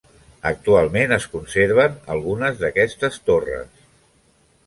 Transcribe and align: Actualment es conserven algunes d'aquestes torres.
Actualment 0.51 1.13
es 1.17 1.27
conserven 1.33 1.99
algunes 2.15 2.57
d'aquestes 2.63 3.23
torres. 3.31 3.87